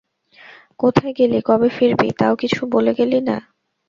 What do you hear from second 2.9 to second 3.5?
গেলি না।